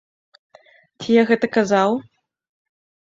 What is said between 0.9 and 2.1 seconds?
Ці я гэта казаў?!